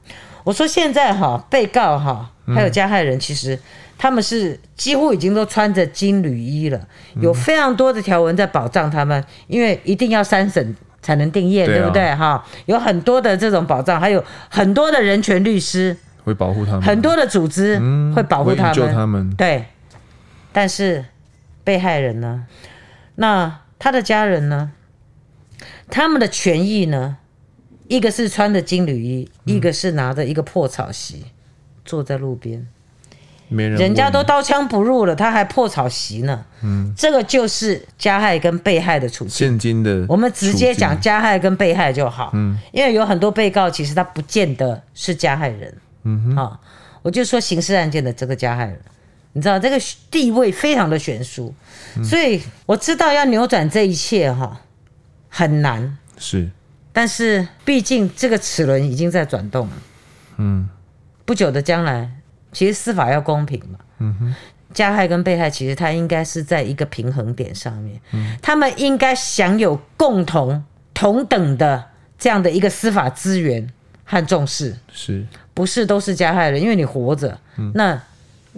[0.46, 3.60] 我说现在哈，被告哈，还有加害人，其实
[3.98, 6.80] 他们是几乎已经都穿着金缕衣了，
[7.16, 12.16] 有非常多的条文在保障他们，因为一定要三审才能定谳，对不对？
[12.16, 15.98] 哈，有很多的这种保障，还有很多的人权律师。
[16.24, 17.80] 会保护他们，很多的组织
[18.16, 19.36] 会保护他们，救他们。
[19.36, 19.66] 对，
[20.52, 21.06] 但是
[21.64, 22.46] 被害人呢？
[23.16, 24.72] 那他的家人呢？
[25.90, 27.18] 他们的权益呢？
[27.88, 31.26] 一个是穿着金缕衣，一个是拿着一个破草席，
[31.84, 32.66] 坐在路边，
[33.50, 36.46] 没人，人家都刀枪不入了，他还破草席呢。
[36.64, 39.34] 嗯，这个就是加害跟被害的处境。
[39.34, 42.32] 现今的，我们直接讲加害跟被害就好。
[42.34, 45.76] 嗯，因为有很多被告其实他不见得是加害人。
[46.04, 46.60] 嗯哼，好，
[47.02, 48.80] 我就说刑事案件的这个加害人，
[49.34, 49.78] 你知道这个
[50.10, 51.54] 地位非常的悬殊，
[51.98, 54.62] 嗯，所以我知道要扭转这一切哈
[55.30, 56.50] 很难，是，
[56.92, 59.74] 但是毕竟这个齿轮已经在转动了，
[60.38, 60.70] 嗯，
[61.26, 62.10] 不久的将来，
[62.52, 64.36] 其实司法要公平嘛，嗯哼，
[64.74, 73.72] 加害跟被害其实他应该是在一个平衡点上面，嗯，他们应该享有共同同等的这样的一个司法资源
[74.12, 75.26] 和重视，是。
[75.54, 77.98] 不是都是加害人，因为你活着，嗯、那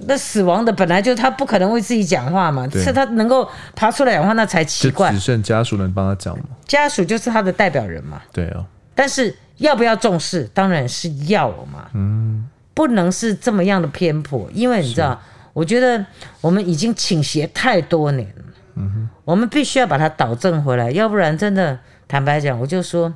[0.07, 5.11] 那死亡的本来就他不可能为自己讲话嘛，是他能够爬出来讲话，那才奇怪。
[5.11, 6.45] 只剩家属能帮他讲吗？
[6.65, 8.21] 家属就是他的代表人嘛。
[8.31, 8.65] 对啊。
[8.95, 10.49] 但是要不要重视？
[10.53, 11.87] 当然是要嘛。
[11.93, 12.47] 嗯。
[12.73, 15.19] 不能是这么样的偏颇，因为你知道，
[15.53, 16.03] 我觉得
[16.41, 18.43] 我们已经倾斜太多年了。
[18.75, 19.09] 嗯哼。
[19.25, 23.13] 我们必须要把它导正回来，要不然真的，坦白讲，我就说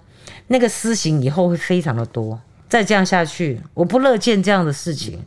[0.48, 2.40] 那个私刑以后会非常的多。
[2.70, 5.20] 再这样下去，我不乐见这样的事情，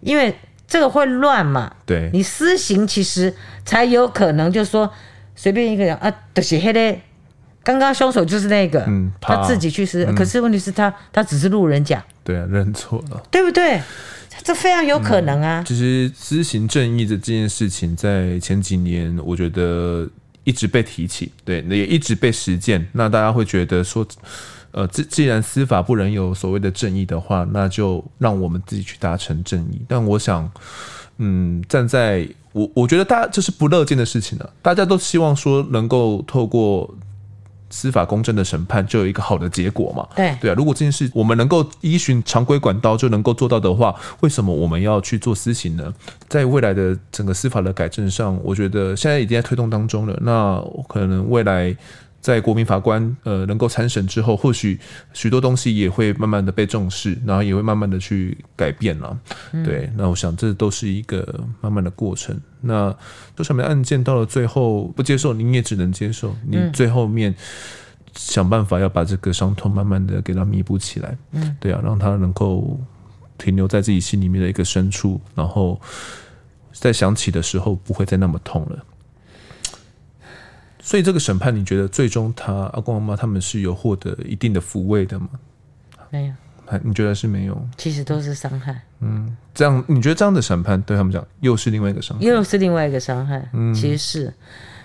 [0.00, 0.34] 因为。
[0.66, 1.70] 这个会乱嘛？
[1.84, 3.32] 对，你私刑其实
[3.66, 4.90] 才有可能，就是说
[5.36, 6.96] 随便一个人啊，就是黑的。
[7.62, 10.14] 刚刚凶手就是那个，嗯，他自己去世，嗯。
[10.14, 12.02] 可是问题是他，他只是路人甲。
[12.24, 13.80] 对啊，认错了，对不对？
[14.42, 15.62] 这非常有可能啊。
[15.64, 20.08] 其实私行正义的这件事情，在前几年，我觉得
[20.44, 22.86] 一直被提起，对，也一直被实践。
[22.92, 24.06] 那大家会觉得说。
[24.76, 29.80] 呃，既既然司法不能有所谓的正义的话，那就让我们自己去达成正义。
[29.86, 30.50] 但我想，
[31.18, 34.52] 嗯，站在我我觉得大家这是不乐见的事情了。
[34.60, 36.92] 大家都希望说能够透过
[37.74, 40.06] 司法公正的审判，就有一个好的结果嘛。
[40.14, 45.92] 对对啊，如果这件事我们能够依循常规管道就能够做到的话，为什么我们要去做私刑呢？
[46.28, 50.16] 在未来的整个司法的改正上，我觉得现在已经在推动当中了。
[50.22, 51.76] 那可能未来。
[52.24, 54.80] 在国民法官呃能够参审之后，或许
[55.12, 59.14] 许多东西也会慢慢的被重视，然后也会慢慢的去改变了。
[59.52, 62.34] 嗯、对，那我想这都是一个慢慢的过程。
[62.62, 62.96] 那
[63.36, 66.34] 这上面案件到了最后不接受，你也只能接受。
[66.48, 67.34] 你最后面
[68.14, 71.18] 想办法要把这个伤痛慢慢的给它弥补起来。
[71.32, 72.80] 嗯，对啊，让它能够
[73.36, 75.78] 停留在自己心里面的一个深处，然后
[76.72, 78.82] 在想起的时候不会再那么痛了。
[80.86, 85.28] 所以这个审判，你觉得最终他阿公阿妈他们是有获得一定的抚慰的吗？
[86.10, 86.34] 没有，
[86.82, 87.68] 你觉得是没有？
[87.78, 88.78] 其实都是伤害。
[89.00, 92.24] 嗯，这样你觉得这样的审判对他们讲又是另外一个伤害？
[92.24, 93.48] 又是另外一个伤害。
[93.54, 94.32] 嗯，其实是，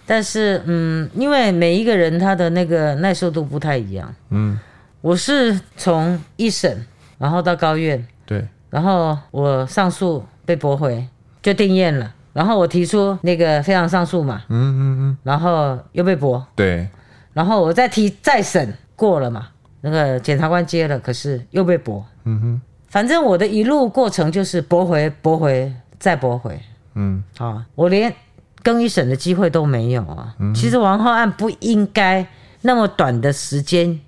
[0.05, 4.15] 但是嗯，因为每一个人他的那个耐受度不太一样。
[4.29, 4.57] 嗯，
[5.01, 6.85] 我是从一审，
[7.17, 11.05] 然后到高院，对，然后我上诉被驳回，
[11.41, 12.15] 就定验了。
[12.31, 16.87] 然后我提出那个非常上诉嘛，嗯嗯嗯，然后又被驳，对，
[17.33, 19.47] 然后我再提再审过了嘛，
[19.81, 26.59] 那个检察官接了，可是又被驳，嗯哼，反正我的一路过程就是驳回驳回再驳回，
[26.93, 28.13] 嗯，啊，我连
[28.61, 30.35] 更一审的机会都没有啊。
[30.39, 32.25] 嗯、其实王浩案不应该
[32.61, 33.99] 那么短的时间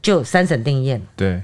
[0.00, 1.42] 就三审定验，对，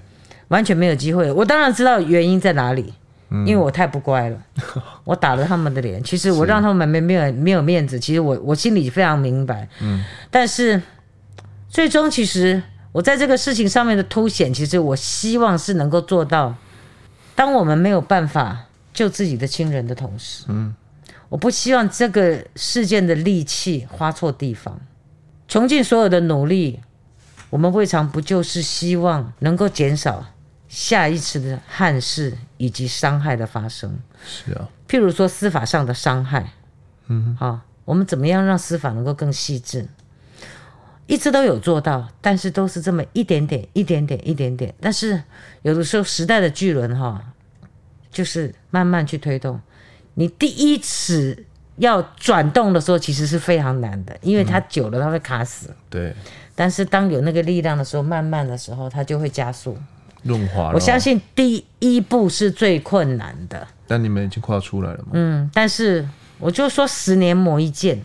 [0.49, 1.31] 完全没有机会。
[1.31, 2.95] 我当然知道原因在哪里。
[3.29, 4.39] 因为我太不乖了，
[5.05, 6.03] 我打了他们的脸。
[6.05, 7.99] 其实我让他们没没有没有面子。
[7.99, 9.69] 其实我我心里非常明白。
[9.81, 10.81] 嗯，但是
[11.69, 12.63] 最终其实
[12.93, 16.55] 我在这个事情上面的凸显，其实我希望是能够做到，
[17.35, 20.73] 当我们没有办法救自己的亲人的同时，嗯，
[21.29, 24.81] 我不希望这个事件的力气花错地方，
[25.49, 26.81] 穷尽所有的努力，
[27.51, 30.25] 我们未尝不就是希望能够减少。
[30.77, 36.53] 下一次的憾事以及伤害的发生，是啊，譬如说司法上的伤害，
[37.07, 39.89] 嗯，好，我们怎么样让司法能够更细致？
[41.07, 44.75] 一直都有做到，但是都是这么一点点、一点点、一点点。
[44.79, 45.23] 但是
[45.63, 47.25] 有的时候时代的巨轮哈，
[48.11, 49.59] 就是慢慢去推动。
[50.13, 51.43] 你第一次
[51.77, 55.75] 要转动的时候，其实是非常难的，因为它久了它会卡死。
[55.89, 56.15] 对。
[56.55, 59.75] 但是当有那个力量的时候，慢慢的时候，它就会加速。
[60.27, 63.67] 润滑了，我相信第一步是最困难的。
[63.87, 65.11] 但你们已经跨出来了吗？
[65.13, 66.07] 嗯，但是
[66.39, 68.03] 我就说十年磨一剑，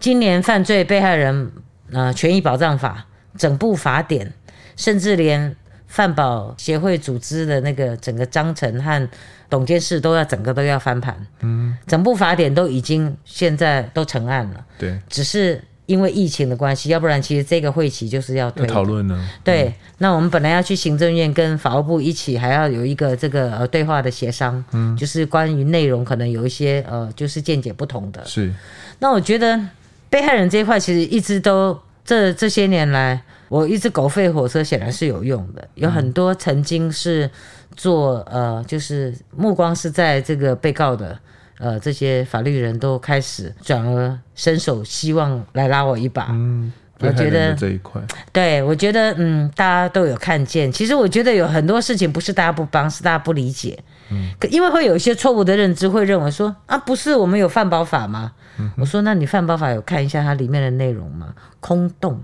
[0.00, 1.52] 今年犯罪被害人
[1.92, 3.06] 呃权益保障法
[3.38, 4.32] 整部法典，
[4.76, 5.54] 甚至连
[5.86, 9.08] 犯保协会组织的那个整个章程和
[9.48, 11.16] 董监事都要整个都要翻盘。
[11.40, 14.64] 嗯，整部法典都已经现在都成案了。
[14.78, 15.62] 对，只是。
[15.86, 19.28] 因为疫情的关系，要不然其实这个会期就是要推讨论呢。
[19.42, 28.24] 对、嗯，那我们本来要去行政院跟法务部一起，还要有一个这个呃对话的协商，嗯，就是关于内容可能有一些呃就是见解不同的。
[28.24, 28.52] 是。
[28.98, 29.60] 那我觉得
[30.10, 37.30] 被害人这一块其实一直都这这些年来，我一直狗吠火车显然是有用的，有很多曾经是
[37.76, 41.18] 做呃就是目光是在这个被告的。
[41.58, 46.28] 呃，这些法律人都开始转而伸手，希望来拉我一把。
[46.30, 48.00] 嗯，我觉得这一块，
[48.32, 50.70] 对，我觉得嗯，大家都有看见。
[50.70, 53.78] 其实我觉得有很多事情不是大家不帮，是大家不理解。
[54.10, 58.32] 嗯，可因为会有一些错误的认知，会认为说啊，不是我们有犯保法吗？
[58.58, 61.34] 嗯，我说那你犯保法有看一下它里面的内容吗？
[61.60, 62.22] 空洞，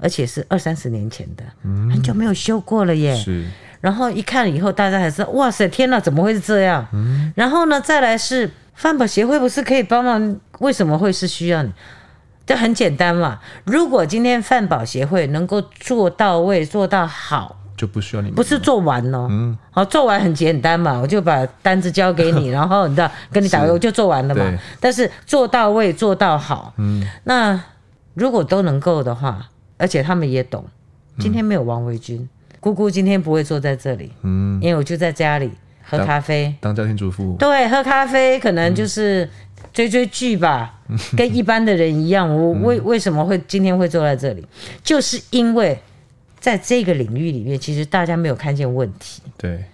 [0.00, 3.14] 而且是二三十年前的，嗯，很久没有修过了耶。
[3.14, 3.44] 是。
[3.80, 6.84] 然后一看以后，大家还是哇塞，天哪，怎么会是这样？
[6.92, 10.36] 嗯，然后呢，再来是饭保协会不是可以帮忙？
[10.58, 11.72] 为什么会是需要你？
[12.44, 13.38] 这很简单嘛。
[13.64, 18.34] 如果今天饭保协会能够做到位、做到好，就不需要你们。
[18.34, 24.58] 不是做完哦，嗯，好，做完很简单嘛，我就把单子交给你， 然后你知道跟你打个，我就做完了嘛。
[24.80, 27.60] 但是做到位、做到好，嗯，那
[28.14, 29.46] 如果都能够的话，
[29.78, 30.62] 而且他们也懂，
[31.18, 32.28] 今天没有王维君。
[32.60, 35.48] 姑姑今天不会坐在这里，嗯，因为我就在家里
[35.82, 37.36] 喝咖啡，当，当家庭主妇。
[37.38, 39.30] 对，喝咖啡可能就是
[39.72, 42.28] 追追剧吧，嗯、跟一般的人一样。
[42.28, 44.44] 我为为什么会今天会坐在这里，
[44.82, 45.78] 就是因为
[46.40, 49.22] 在这个领域里面，其实大家没有看见问题。
[49.36, 49.64] 对，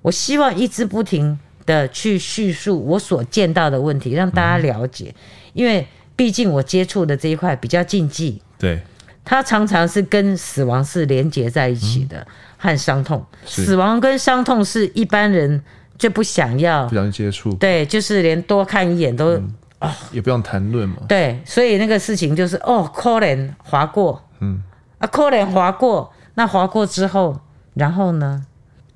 [0.00, 5.20] 我希望一直不停的去叙述我所见到的问题，让大家了解，嗯、
[5.52, 5.86] 因为
[6.16, 8.40] 毕竟我接触的这一块比较禁忌。
[8.58, 8.80] 对。
[9.24, 12.26] 它常常是跟死亡是连接在一起的，嗯、
[12.58, 13.24] 和伤痛。
[13.44, 15.62] 死亡跟伤痛是一般人
[15.98, 17.52] 最不想要、不想接触。
[17.54, 20.96] 对，就是连多看一眼都、嗯哦、也不用谈论嘛。
[21.08, 24.62] 对，所以那个事情就是哦，可怜划过，嗯，
[24.98, 26.12] 啊，可怜划过。
[26.34, 27.38] 那划过之后，
[27.74, 28.46] 然后呢？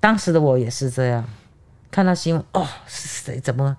[0.00, 1.24] 当时的我也是这样，
[1.90, 3.40] 看到新闻，哦，是谁？
[3.40, 3.76] 怎么？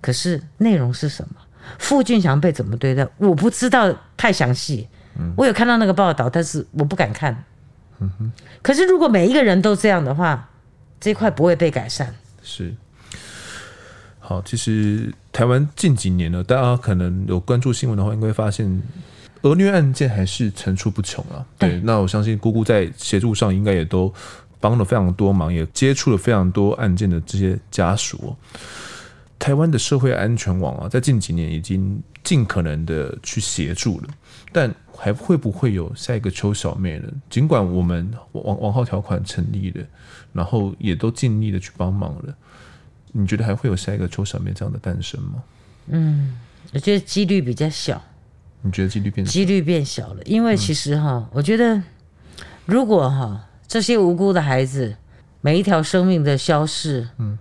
[0.00, 1.36] 可是内容是什么？
[1.78, 3.06] 傅俊祥被怎么对待？
[3.16, 4.88] 我不知道太详细。
[5.36, 7.44] 我有看到那个报道，但是我不敢看。
[8.00, 8.32] 嗯哼。
[8.62, 10.48] 可是如果每一个人都这样的话，
[11.00, 12.14] 这块不会被改善。
[12.42, 12.74] 是。
[14.18, 18.82] 好，其实台湾近几年呢，大家可能有关注新闻的话，应该会发现
[19.42, 21.44] 儿虐案件还是层出不穷啊。
[21.58, 21.70] 对。
[21.70, 24.12] 对，那我相信姑姑在协助上应该也都
[24.60, 28.34] 帮了非常多忙，也接触了非常多案件的这些家属。
[29.38, 34.08] 台湾的社会安全网啊，在近几年已经尽可能的去协助了，
[34.52, 37.08] 但还会不会有下一个邱小妹呢？
[37.28, 39.84] 尽管我们王王浩条款成立了，
[40.32, 42.34] 然后也都尽力的去帮忙了，
[43.12, 45.42] 你觉得还会有下一个邱小妹这样的诞生吗？
[45.88, 46.38] 嗯，
[46.72, 48.02] 我觉得几率比较小。
[48.62, 50.22] 你觉得几率变几率变小了？
[50.24, 51.82] 因为其实哈，嗯、我觉得
[52.64, 54.96] 如果哈这些无辜的孩子
[55.40, 57.38] 每一条生命的消逝，嗯。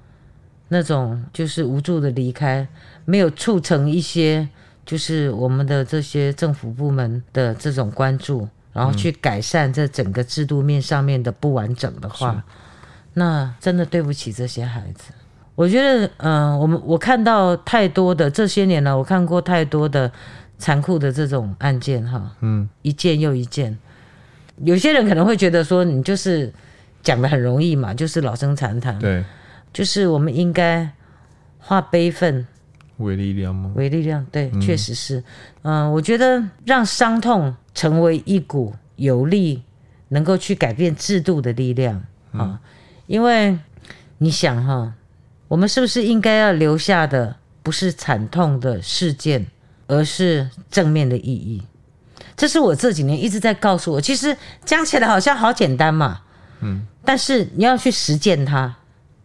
[0.69, 2.67] 那种就是无助的离开，
[3.05, 4.49] 没有促成一些
[4.85, 12.43] 就是我们的这些政府部门的这种关注，然后去改善这整个制度面上面的不完整的话，嗯、
[13.13, 15.13] 那真的对不起这些孩子。
[15.55, 20.11] 我觉得，嗯、呃，我们我看到太多的这些年了，我看过太多的
[20.57, 23.77] 残酷的这种案件，哈，嗯，一件又一件。
[24.63, 26.51] 有些人可能会觉得说，你就是
[27.01, 29.23] 讲的很容易嘛，就是老生常谈，对。
[29.71, 30.87] 就是我们应该
[31.57, 32.45] 化悲愤
[32.97, 33.71] 为力量吗？
[33.75, 35.23] 为力量，对，嗯、确实是。
[35.63, 39.63] 嗯、呃，我觉得让伤痛成为一股有力、
[40.09, 41.95] 能够去改变制度的力量
[42.31, 42.39] 啊。
[42.39, 42.59] 嗯、
[43.07, 43.57] 因为
[44.19, 44.93] 你想哈，
[45.47, 49.45] 我们是不是应该要留下的不是惨痛的事件，
[49.87, 51.63] 而是正面的意义？
[52.35, 54.01] 这是我这几年一直在告诉我。
[54.01, 56.21] 其实讲起来好像好简单嘛，
[56.61, 58.75] 嗯，但是你要去实践它。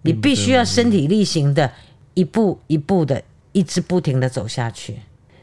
[0.02, 1.70] 你必须要身体力行的，
[2.14, 3.20] 一步一步的，
[3.58, 4.98] 一直不停的走下去，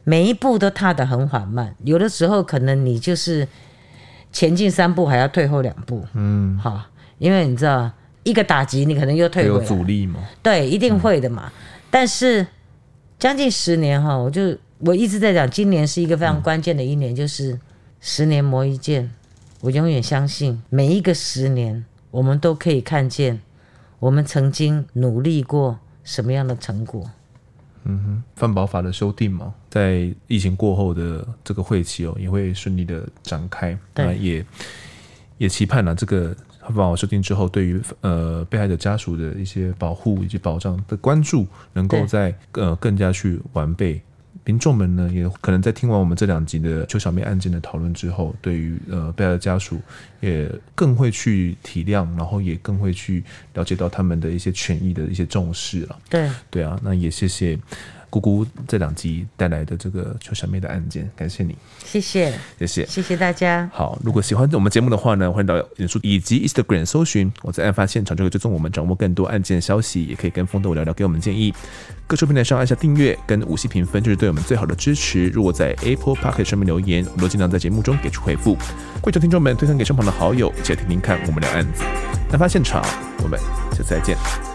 [0.06, 1.76] 每一步都踏得很缓慢。
[1.84, 3.46] 有的时候可能你就是
[4.32, 6.82] 前进三步还要退后两步，嗯，好，
[7.18, 7.92] 因为你知道
[8.24, 10.22] 一个打击你可能又退回，有阻力嘛？
[10.42, 11.52] 对，一定会的嘛。
[11.54, 11.62] 嗯、
[11.92, 12.48] 但是
[13.20, 17.60] 将近十年哈，我就我一直在讲，今年是一个非常关键的一年，嗯、就是
[18.00, 19.12] 十年磨一剑。
[19.60, 23.42] 我永远相信每一个十年，我们都可以看见。
[24.00, 27.10] 我们曾经努力过什么样的成果？
[27.86, 33.78] 嗯哼，范保法的修订嘛，在疫情过后的这个会期哦，也会顺利的展开。
[33.94, 34.46] 对，那也
[35.38, 44.02] 也期盼了这个饭保法修订之后，对于呃被害者家属的一些保护以及保障的关注，能够在呃更加去完备。
[44.46, 49.82] 民众们呢，也可能在听完我们这两集的邱小妹案件的讨论之后，对于呃被害的家属，
[50.22, 53.24] 也更会去体谅，然后也更会去
[53.56, 56.00] 了解到他们的一些权益的一些重视了。
[56.10, 57.60] 对，对啊，那也谢谢。
[58.20, 63.70] 姑姑这两集带来的这个邱小妹的案件，感谢你，谢谢，谢谢，谢谢大家。
[63.74, 71.54] 好，如果喜欢我们节目的话呢，欢迎到脸书以及 Instagram 搜寻我在案发现场，就可以追踪我们，掌握更多案件消息，也可以跟风豆聊聊，给我们建议。
[72.08, 75.28] 各处平台上按下订阅跟五星评分，就是对我们最好的支持。
[75.28, 78.58] 如果在 Apple Podcast 上面留言，我都尽量在节目中给出回复。
[79.02, 81.84] 跪求听众们推荐给身旁的好友，一起来听听看我们聊案子。
[82.32, 82.82] 案发现场，
[83.24, 83.38] 我们
[83.72, 84.55] 下次再见。